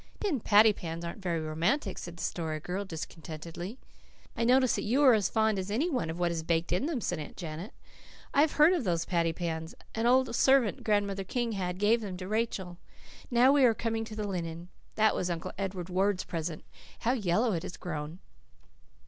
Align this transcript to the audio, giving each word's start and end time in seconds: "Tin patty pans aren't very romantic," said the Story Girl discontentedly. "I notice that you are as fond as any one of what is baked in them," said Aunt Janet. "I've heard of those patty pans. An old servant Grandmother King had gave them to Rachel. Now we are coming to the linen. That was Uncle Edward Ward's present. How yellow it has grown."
"Tin 0.19 0.39
patty 0.39 0.73
pans 0.73 1.05
aren't 1.05 1.21
very 1.21 1.39
romantic," 1.39 1.99
said 1.99 2.17
the 2.17 2.23
Story 2.23 2.59
Girl 2.59 2.83
discontentedly. 2.85 3.77
"I 4.35 4.43
notice 4.43 4.73
that 4.73 4.81
you 4.81 5.03
are 5.03 5.13
as 5.13 5.29
fond 5.29 5.59
as 5.59 5.69
any 5.69 5.91
one 5.91 6.09
of 6.09 6.17
what 6.17 6.31
is 6.31 6.41
baked 6.41 6.71
in 6.71 6.87
them," 6.87 7.01
said 7.01 7.19
Aunt 7.19 7.37
Janet. 7.37 7.71
"I've 8.33 8.53
heard 8.53 8.73
of 8.73 8.83
those 8.83 9.05
patty 9.05 9.31
pans. 9.31 9.75
An 9.93 10.07
old 10.07 10.35
servant 10.35 10.83
Grandmother 10.83 11.23
King 11.23 11.51
had 11.51 11.77
gave 11.77 12.01
them 12.01 12.17
to 12.17 12.27
Rachel. 12.27 12.79
Now 13.29 13.51
we 13.51 13.63
are 13.63 13.75
coming 13.75 14.03
to 14.05 14.15
the 14.15 14.27
linen. 14.27 14.69
That 14.95 15.13
was 15.15 15.29
Uncle 15.29 15.51
Edward 15.55 15.87
Ward's 15.89 16.23
present. 16.23 16.63
How 17.01 17.11
yellow 17.11 17.53
it 17.53 17.61
has 17.61 17.77
grown." 17.77 18.17